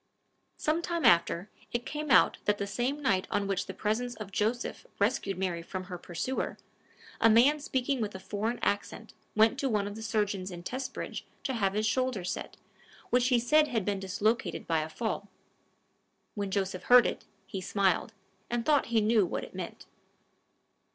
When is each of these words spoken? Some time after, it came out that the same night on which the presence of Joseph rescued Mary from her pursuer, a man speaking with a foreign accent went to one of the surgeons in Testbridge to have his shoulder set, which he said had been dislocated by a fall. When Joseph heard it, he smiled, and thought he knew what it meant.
Some 0.57 0.81
time 0.81 1.05
after, 1.05 1.51
it 1.71 1.85
came 1.85 2.09
out 2.09 2.39
that 2.45 2.57
the 2.57 2.65
same 2.65 3.03
night 3.03 3.27
on 3.29 3.45
which 3.45 3.67
the 3.67 3.73
presence 3.75 4.15
of 4.15 4.31
Joseph 4.31 4.87
rescued 4.97 5.37
Mary 5.37 5.61
from 5.61 5.83
her 5.83 5.99
pursuer, 5.99 6.57
a 7.19 7.29
man 7.29 7.59
speaking 7.59 8.01
with 8.01 8.15
a 8.15 8.19
foreign 8.19 8.57
accent 8.63 9.13
went 9.35 9.59
to 9.59 9.69
one 9.69 9.85
of 9.85 9.93
the 9.95 10.01
surgeons 10.01 10.49
in 10.49 10.63
Testbridge 10.63 11.23
to 11.43 11.53
have 11.53 11.73
his 11.73 11.85
shoulder 11.85 12.23
set, 12.23 12.57
which 13.11 13.27
he 13.27 13.37
said 13.37 13.67
had 13.67 13.85
been 13.85 13.99
dislocated 13.99 14.65
by 14.65 14.79
a 14.81 14.89
fall. 14.89 15.29
When 16.33 16.49
Joseph 16.49 16.85
heard 16.85 17.05
it, 17.05 17.25
he 17.45 17.61
smiled, 17.61 18.11
and 18.49 18.65
thought 18.65 18.87
he 18.87 19.01
knew 19.01 19.23
what 19.23 19.43
it 19.43 19.53
meant. 19.53 19.85